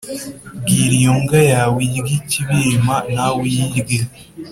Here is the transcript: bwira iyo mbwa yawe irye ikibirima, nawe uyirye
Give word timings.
bwira 0.63 0.93
iyo 0.99 1.11
mbwa 1.21 1.39
yawe 1.51 1.77
irye 1.97 2.13
ikibirima, 2.19 2.95
nawe 3.13 3.37
uyirye 3.45 3.97